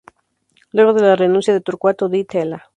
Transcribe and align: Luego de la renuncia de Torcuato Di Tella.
Luego 0.71 0.93
de 0.95 1.03
la 1.03 1.15
renuncia 1.15 1.53
de 1.53 1.61
Torcuato 1.61 2.09
Di 2.09 2.25
Tella. 2.25 2.63